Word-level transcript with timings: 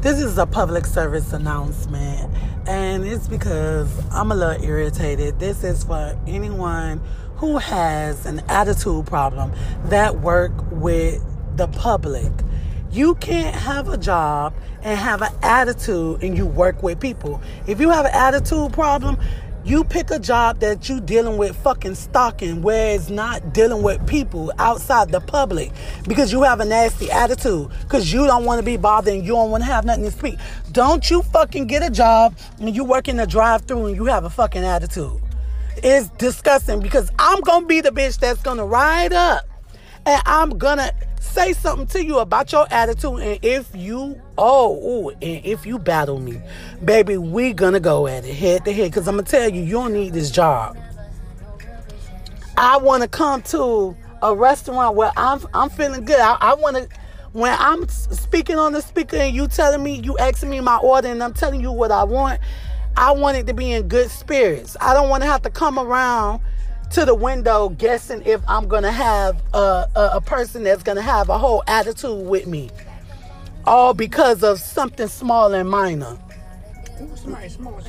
This 0.00 0.20
is 0.20 0.38
a 0.38 0.46
public 0.46 0.86
service 0.86 1.32
announcement, 1.32 2.32
and 2.68 3.04
it's 3.04 3.26
because 3.26 3.90
I'm 4.12 4.30
a 4.30 4.34
little 4.36 4.64
irritated. 4.64 5.40
This 5.40 5.64
is 5.64 5.82
for 5.82 6.16
anyone 6.24 7.00
who 7.34 7.58
has 7.58 8.24
an 8.24 8.40
attitude 8.48 9.06
problem 9.06 9.52
that 9.86 10.20
work 10.20 10.52
with 10.70 11.20
the 11.56 11.66
public. 11.66 12.30
You 12.92 13.16
can't 13.16 13.56
have 13.56 13.88
a 13.88 13.96
job 13.96 14.54
and 14.82 14.96
have 14.96 15.20
an 15.20 15.32
attitude 15.42 16.22
and 16.22 16.38
you 16.38 16.46
work 16.46 16.80
with 16.80 17.00
people. 17.00 17.42
If 17.66 17.80
you 17.80 17.90
have 17.90 18.06
an 18.06 18.14
attitude 18.14 18.72
problem, 18.72 19.18
you 19.64 19.84
pick 19.84 20.10
a 20.10 20.18
job 20.18 20.60
that 20.60 20.88
you 20.88 21.00
dealing 21.00 21.36
with 21.36 21.56
fucking 21.56 21.94
stalking 21.94 22.62
where 22.62 22.94
it's 22.94 23.10
not 23.10 23.52
dealing 23.52 23.82
with 23.82 24.06
people 24.06 24.52
outside 24.58 25.10
the 25.10 25.20
public 25.20 25.72
because 26.06 26.32
you 26.32 26.42
have 26.42 26.60
a 26.60 26.64
nasty 26.64 27.10
attitude 27.10 27.68
because 27.82 28.12
you 28.12 28.26
don't 28.26 28.44
want 28.44 28.58
to 28.58 28.64
be 28.64 28.76
bothered 28.76 29.14
and 29.14 29.24
you 29.24 29.32
don't 29.32 29.50
want 29.50 29.62
to 29.62 29.66
have 29.66 29.84
nothing 29.84 30.04
to 30.04 30.10
speak. 30.10 30.38
Don't 30.72 31.10
you 31.10 31.22
fucking 31.22 31.66
get 31.66 31.82
a 31.82 31.90
job 31.90 32.36
and 32.60 32.74
you 32.74 32.84
work 32.84 33.08
in 33.08 33.18
a 33.20 33.26
drive 33.26 33.62
through 33.62 33.86
and 33.86 33.96
you 33.96 34.04
have 34.06 34.24
a 34.24 34.30
fucking 34.30 34.64
attitude. 34.64 35.20
It's 35.78 36.08
disgusting 36.10 36.80
because 36.80 37.10
I'm 37.18 37.40
going 37.40 37.62
to 37.62 37.66
be 37.66 37.80
the 37.80 37.90
bitch 37.90 38.18
that's 38.18 38.42
going 38.42 38.58
to 38.58 38.64
ride 38.64 39.12
up 39.12 39.44
and 40.08 40.22
I'm 40.24 40.58
to 40.58 40.94
say 41.20 41.52
something 41.52 41.86
to 41.86 42.04
you 42.04 42.18
about 42.18 42.50
your 42.50 42.66
attitude 42.70 43.20
and 43.20 43.38
if 43.42 43.68
you 43.74 44.18
oh 44.38 44.76
ooh, 44.76 45.10
and 45.10 45.44
if 45.44 45.66
you 45.66 45.78
battle 45.78 46.18
me 46.18 46.40
baby 46.84 47.18
we 47.18 47.52
gonna 47.52 47.80
go 47.80 48.06
at 48.06 48.24
it 48.24 48.34
head 48.34 48.64
to 48.64 48.72
head. 48.72 48.90
Because 48.90 49.06
i'm 49.06 49.16
gonna 49.16 49.26
tell 49.26 49.48
you 49.48 49.62
you 49.62 49.72
don't 49.72 49.92
need 49.92 50.14
this 50.14 50.30
job. 50.30 50.78
I 52.56 52.78
want 52.78 53.02
to 53.02 53.08
come 53.08 53.42
to 53.42 53.94
a 54.22 54.34
restaurant 54.34 54.96
where 54.96 55.12
i'm 55.16 55.40
i'm 55.52 55.68
feeling 55.68 56.04
good. 56.04 56.18
I, 56.18 56.36
I 56.40 56.54
want 56.54 56.76
to 56.76 56.88
when 57.32 57.54
i'm 57.58 57.86
speaking 57.88 58.56
on 58.56 58.72
the 58.72 58.80
speaker 58.80 59.16
and 59.16 59.34
you 59.34 59.46
telling 59.48 59.82
me 59.82 60.00
you 60.00 60.16
asking 60.18 60.48
me 60.48 60.60
my 60.60 60.78
order 60.78 61.08
and 61.08 61.22
i'm 61.22 61.34
telling 61.34 61.60
you 61.60 61.70
what 61.70 61.90
i 61.90 62.02
want 62.02 62.40
i 62.96 63.10
want 63.10 63.36
it 63.36 63.46
to 63.48 63.54
be 63.54 63.72
in 63.72 63.86
good 63.88 64.10
spirits. 64.10 64.76
I 64.80 64.94
don't 64.94 65.10
want 65.10 65.22
to 65.22 65.28
have 65.28 65.42
to 65.42 65.50
come 65.50 65.78
around 65.78 66.40
to 66.90 67.04
the 67.04 67.14
window 67.14 67.68
guessing 67.68 68.22
if 68.24 68.40
I'm 68.48 68.66
going 68.66 68.82
to 68.82 68.92
have 68.92 69.42
a, 69.52 69.88
a, 69.94 70.10
a, 70.14 70.20
person 70.20 70.64
that's 70.64 70.82
going 70.82 70.96
to 70.96 71.02
have 71.02 71.28
a 71.28 71.38
whole 71.38 71.62
attitude 71.66 72.26
with 72.26 72.46
me. 72.46 72.70
All 73.64 73.92
because 73.92 74.42
of 74.42 74.58
something 74.58 75.08
small 75.08 75.52
and 75.52 75.68
minor. 75.68 76.18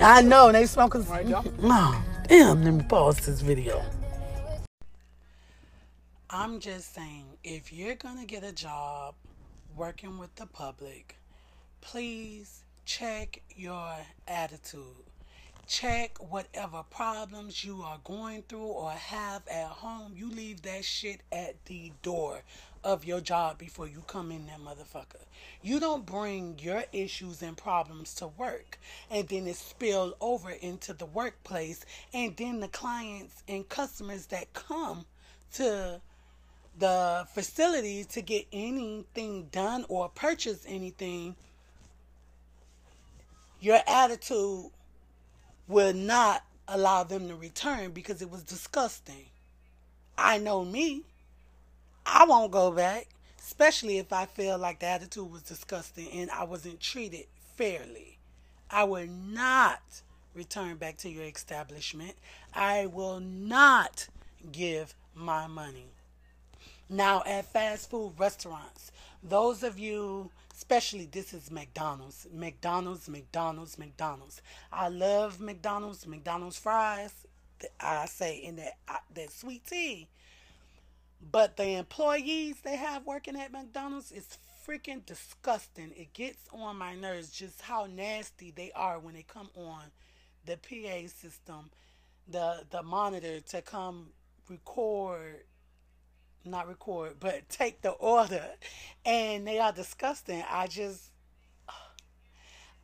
I 0.00 0.22
know, 0.22 0.50
they 0.52 0.66
smoking. 0.66 1.06
Oh, 1.08 2.04
damn, 2.28 2.64
let 2.64 2.74
me 2.74 2.84
pause 2.88 3.18
this 3.18 3.40
video. 3.40 3.82
I'm 6.30 6.60
just 6.60 6.94
saying, 6.94 7.24
if 7.42 7.72
you're 7.72 7.94
going 7.94 8.18
to 8.18 8.26
get 8.26 8.44
a 8.44 8.52
job 8.52 9.14
working 9.76 10.18
with 10.18 10.34
the 10.34 10.46
public, 10.46 11.16
please 11.80 12.64
check 12.84 13.42
your 13.54 13.94
attitude 14.26 14.82
check 15.68 16.16
whatever 16.18 16.82
problems 16.90 17.62
you 17.62 17.82
are 17.82 17.98
going 18.02 18.42
through 18.48 18.58
or 18.60 18.90
have 18.90 19.46
at 19.48 19.66
home. 19.66 20.14
You 20.16 20.30
leave 20.30 20.62
that 20.62 20.84
shit 20.84 21.20
at 21.30 21.62
the 21.66 21.92
door 22.02 22.40
of 22.82 23.04
your 23.04 23.20
job 23.20 23.58
before 23.58 23.86
you 23.86 24.02
come 24.06 24.32
in 24.32 24.46
there, 24.46 24.56
motherfucker. 24.56 25.22
You 25.62 25.78
don't 25.78 26.06
bring 26.06 26.58
your 26.58 26.84
issues 26.92 27.42
and 27.42 27.56
problems 27.56 28.14
to 28.14 28.28
work 28.28 28.78
and 29.10 29.28
then 29.28 29.46
it 29.46 29.56
spill 29.56 30.14
over 30.22 30.50
into 30.50 30.94
the 30.94 31.06
workplace 31.06 31.84
and 32.14 32.34
then 32.36 32.60
the 32.60 32.68
clients 32.68 33.42
and 33.46 33.68
customers 33.68 34.26
that 34.26 34.54
come 34.54 35.04
to 35.54 36.00
the 36.78 37.26
facility 37.34 38.04
to 38.04 38.22
get 38.22 38.46
anything 38.52 39.48
done 39.52 39.84
or 39.88 40.08
purchase 40.08 40.64
anything 40.66 41.34
your 43.60 43.80
attitude 43.88 44.70
will 45.68 45.92
not 45.92 46.42
allow 46.66 47.04
them 47.04 47.28
to 47.28 47.36
return 47.36 47.92
because 47.92 48.20
it 48.22 48.30
was 48.30 48.42
disgusting. 48.42 49.26
I 50.16 50.38
know 50.38 50.64
me. 50.64 51.02
I 52.04 52.24
won't 52.24 52.50
go 52.50 52.70
back, 52.70 53.06
especially 53.38 53.98
if 53.98 54.12
I 54.12 54.24
feel 54.24 54.58
like 54.58 54.80
the 54.80 54.86
attitude 54.86 55.30
was 55.30 55.42
disgusting 55.42 56.08
and 56.10 56.30
I 56.30 56.44
wasn't 56.44 56.80
treated 56.80 57.26
fairly. 57.56 58.18
I 58.70 58.84
will 58.84 59.06
not 59.06 59.82
return 60.34 60.76
back 60.76 60.96
to 60.98 61.08
your 61.08 61.24
establishment. 61.24 62.14
I 62.54 62.86
will 62.86 63.20
not 63.20 64.08
give 64.50 64.94
my 65.14 65.46
money. 65.46 65.86
Now, 66.88 67.22
at 67.26 67.52
fast 67.52 67.90
food 67.90 68.14
restaurants, 68.16 68.92
those 69.22 69.62
of 69.62 69.78
you 69.78 70.30
especially 70.58 71.06
this 71.06 71.32
is 71.32 71.52
McDonald's. 71.52 72.26
McDonald's, 72.32 73.08
McDonald's, 73.08 73.78
McDonald's. 73.78 74.42
I 74.72 74.88
love 74.88 75.40
McDonald's, 75.40 76.04
McDonald's 76.04 76.58
fries. 76.58 77.14
I 77.78 78.06
say 78.06 78.38
in 78.38 78.56
that 78.56 78.74
that 79.14 79.30
sweet 79.30 79.64
tea. 79.64 80.08
But 81.30 81.56
the 81.56 81.76
employees 81.76 82.56
they 82.64 82.76
have 82.76 83.06
working 83.06 83.36
at 83.36 83.52
McDonald's 83.52 84.10
is 84.10 84.36
freaking 84.66 85.06
disgusting. 85.06 85.92
It 85.96 86.12
gets 86.12 86.48
on 86.52 86.76
my 86.76 86.96
nerves 86.96 87.30
just 87.30 87.60
how 87.62 87.86
nasty 87.86 88.50
they 88.50 88.72
are 88.74 88.98
when 88.98 89.14
they 89.14 89.22
come 89.22 89.50
on 89.54 89.84
the 90.44 90.56
PA 90.56 91.06
system, 91.06 91.70
the 92.26 92.64
the 92.70 92.82
monitor 92.82 93.38
to 93.40 93.62
come 93.62 94.08
record 94.48 95.44
not 96.50 96.68
record, 96.68 97.14
but 97.20 97.48
take 97.48 97.82
the 97.82 97.90
order, 97.90 98.44
and 99.04 99.46
they 99.46 99.58
are 99.58 99.72
disgusting. 99.72 100.42
I 100.48 100.66
just, 100.66 101.10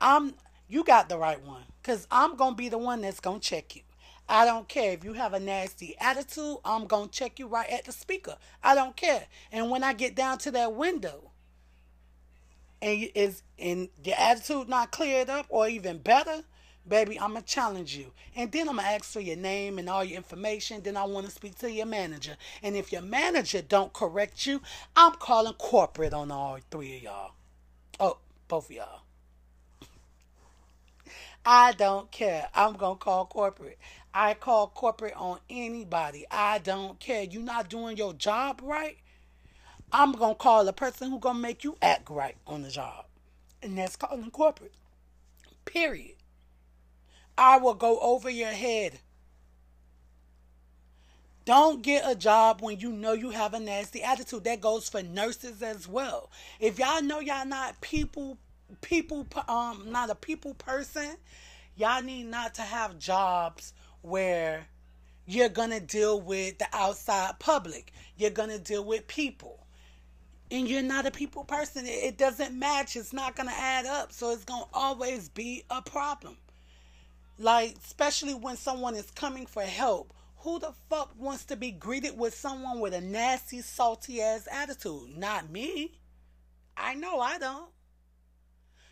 I'm, 0.00 0.34
you 0.68 0.84
got 0.84 1.08
the 1.08 1.18
right 1.18 1.42
one, 1.42 1.64
cause 1.82 2.06
I'm 2.10 2.36
gonna 2.36 2.56
be 2.56 2.68
the 2.68 2.78
one 2.78 3.00
that's 3.00 3.20
gonna 3.20 3.40
check 3.40 3.76
you. 3.76 3.82
I 4.28 4.44
don't 4.44 4.68
care 4.68 4.92
if 4.92 5.04
you 5.04 5.12
have 5.14 5.34
a 5.34 5.40
nasty 5.40 5.96
attitude. 6.00 6.58
I'm 6.64 6.86
gonna 6.86 7.08
check 7.08 7.38
you 7.38 7.48
right 7.48 7.68
at 7.68 7.84
the 7.84 7.92
speaker. 7.92 8.36
I 8.62 8.74
don't 8.74 8.96
care. 8.96 9.26
And 9.50 9.70
when 9.70 9.82
I 9.82 9.92
get 9.92 10.14
down 10.14 10.38
to 10.38 10.50
that 10.52 10.74
window, 10.74 11.32
and 12.80 13.10
is 13.14 13.42
and 13.58 13.88
your 14.02 14.16
attitude 14.18 14.68
not 14.68 14.90
cleared 14.90 15.28
up, 15.28 15.46
or 15.48 15.68
even 15.68 15.98
better, 15.98 16.42
baby, 16.86 17.18
I'm 17.18 17.32
gonna 17.32 17.42
challenge 17.42 17.96
you. 17.96 18.12
And 18.34 18.50
then 18.50 18.68
I'm 18.68 18.76
gonna 18.76 18.88
ask 18.88 19.04
for 19.04 19.20
your 19.20 19.36
name 19.36 19.78
and 19.78 19.88
all 19.88 20.04
your 20.04 20.16
information. 20.16 20.82
Then 20.82 20.96
I 20.96 21.04
wanna 21.04 21.30
speak 21.30 21.56
to 21.58 21.70
your 21.70 21.86
manager. 21.86 22.36
And 22.62 22.76
if 22.76 22.92
your 22.92 23.02
manager 23.02 23.62
don't 23.62 23.92
correct 23.92 24.46
you, 24.46 24.62
I'm 24.96 25.12
calling 25.12 25.54
corporate 25.54 26.14
on 26.14 26.30
all 26.30 26.58
three 26.70 26.96
of 26.96 27.02
y'all. 27.02 27.32
Oh, 28.00 28.18
both 28.48 28.66
of 28.66 28.76
y'all. 28.76 29.00
I 31.44 31.72
don't 31.72 32.10
care. 32.10 32.48
I'm 32.54 32.74
gonna 32.74 32.96
call 32.96 33.26
corporate. 33.26 33.78
I 34.14 34.34
call 34.34 34.68
corporate 34.68 35.14
on 35.16 35.38
anybody. 35.50 36.26
I 36.30 36.58
don't 36.58 37.00
care. 37.00 37.24
You're 37.24 37.42
not 37.42 37.68
doing 37.68 37.96
your 37.96 38.12
job 38.12 38.60
right. 38.62 38.98
I'm 39.92 40.12
gonna 40.12 40.34
call 40.34 40.64
the 40.64 40.72
person 40.72 41.10
who 41.10 41.18
gonna 41.18 41.38
make 41.38 41.64
you 41.64 41.76
act 41.82 42.10
right 42.10 42.36
on 42.46 42.62
the 42.62 42.70
job. 42.70 43.06
And 43.62 43.76
that's 43.76 43.96
calling 43.96 44.30
corporate. 44.30 44.74
Period. 45.64 46.16
I 47.36 47.58
will 47.58 47.74
go 47.74 47.98
over 48.00 48.28
your 48.28 48.50
head. 48.50 49.00
Don't 51.44 51.82
get 51.82 52.08
a 52.08 52.14
job 52.14 52.60
when 52.60 52.78
you 52.78 52.92
know 52.92 53.14
you 53.14 53.30
have 53.30 53.52
a 53.52 53.58
nasty 53.58 54.02
attitude. 54.02 54.44
That 54.44 54.60
goes 54.60 54.88
for 54.88 55.02
nurses 55.02 55.60
as 55.60 55.88
well. 55.88 56.30
If 56.60 56.78
y'all 56.78 57.02
know 57.02 57.18
y'all 57.18 57.44
not 57.44 57.80
people, 57.80 58.38
people, 58.80 59.26
um, 59.48 59.86
not 59.90 60.10
a 60.10 60.14
people 60.14 60.54
person, 60.54 61.16
y'all 61.74 62.02
need 62.02 62.24
not 62.24 62.54
to 62.56 62.62
have 62.62 62.98
jobs 62.98 63.72
where 64.02 64.66
you're 65.26 65.48
gonna 65.48 65.80
deal 65.80 66.20
with 66.20 66.58
the 66.58 66.68
outside 66.72 67.40
public. 67.40 67.92
You're 68.16 68.30
gonna 68.30 68.58
deal 68.58 68.84
with 68.84 69.08
people. 69.08 69.66
And 70.50 70.68
you're 70.68 70.82
not 70.82 71.06
a 71.06 71.10
people 71.10 71.44
person. 71.44 71.86
It 71.86 72.18
doesn't 72.18 72.56
match. 72.56 72.94
It's 72.94 73.12
not 73.12 73.34
gonna 73.34 73.54
add 73.56 73.86
up. 73.86 74.12
So 74.12 74.30
it's 74.30 74.44
gonna 74.44 74.66
always 74.72 75.28
be 75.28 75.64
a 75.70 75.82
problem. 75.82 76.36
Like, 77.38 77.76
especially 77.84 78.34
when 78.34 78.56
someone 78.56 78.94
is 78.94 79.10
coming 79.10 79.46
for 79.46 79.62
help. 79.62 80.14
Who 80.38 80.58
the 80.58 80.72
fuck 80.90 81.14
wants 81.16 81.44
to 81.46 81.56
be 81.56 81.70
greeted 81.70 82.18
with 82.18 82.34
someone 82.34 82.80
with 82.80 82.94
a 82.94 83.00
nasty, 83.00 83.60
salty 83.62 84.20
ass 84.20 84.48
attitude? 84.50 85.16
Not 85.16 85.50
me. 85.50 85.92
I 86.76 86.94
know 86.94 87.20
I 87.20 87.38
don't. 87.38 87.70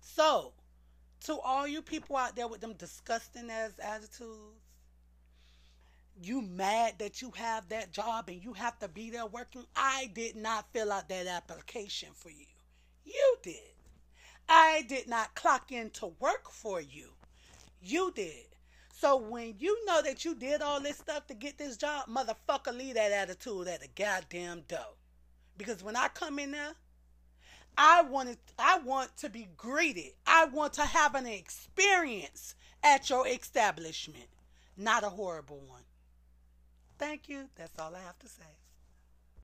So, 0.00 0.54
to 1.24 1.38
all 1.38 1.66
you 1.66 1.82
people 1.82 2.16
out 2.16 2.34
there 2.36 2.48
with 2.48 2.60
them 2.60 2.74
disgusting 2.74 3.50
ass 3.50 3.72
attitudes, 3.82 4.60
you 6.22 6.40
mad 6.40 6.94
that 6.98 7.20
you 7.20 7.32
have 7.36 7.68
that 7.68 7.92
job 7.92 8.28
and 8.28 8.42
you 8.42 8.52
have 8.52 8.78
to 8.78 8.88
be 8.88 9.10
there 9.10 9.26
working? 9.26 9.66
I 9.74 10.10
did 10.14 10.36
not 10.36 10.72
fill 10.72 10.92
out 10.92 11.08
that 11.08 11.26
application 11.26 12.10
for 12.14 12.30
you. 12.30 12.46
You 13.04 13.36
did. 13.42 13.74
I 14.48 14.84
did 14.88 15.08
not 15.08 15.34
clock 15.34 15.72
in 15.72 15.90
to 15.90 16.06
work 16.20 16.50
for 16.50 16.80
you. 16.80 17.10
You 17.84 18.12
did. 18.14 18.46
So 18.92 19.16
when 19.16 19.56
you 19.58 19.84
know 19.84 20.00
that 20.00 20.24
you 20.24 20.34
did 20.34 20.62
all 20.62 20.80
this 20.80 20.96
stuff 20.96 21.26
to 21.26 21.34
get 21.34 21.58
this 21.58 21.76
job, 21.76 22.08
motherfucker, 22.08 22.76
leave 22.76 22.94
that 22.94 23.12
attitude 23.12 23.68
at 23.68 23.82
the 23.82 23.88
goddamn 23.94 24.62
door. 24.62 24.94
Because 25.58 25.82
when 25.82 25.94
I 25.94 26.08
come 26.08 26.38
in 26.38 26.52
there, 26.52 26.72
I 27.76 28.02
want 28.02 28.38
I 28.58 28.78
want 28.78 29.16
to 29.18 29.28
be 29.28 29.48
greeted. 29.56 30.12
I 30.26 30.46
want 30.46 30.72
to 30.74 30.82
have 30.82 31.14
an 31.14 31.26
experience 31.26 32.54
at 32.82 33.10
your 33.10 33.26
establishment, 33.28 34.28
not 34.76 35.04
a 35.04 35.10
horrible 35.10 35.60
one. 35.66 35.82
Thank 36.98 37.28
you. 37.28 37.48
That's 37.56 37.78
all 37.78 37.94
I 37.94 38.00
have 38.00 38.18
to 38.20 38.28
say. 38.28 38.63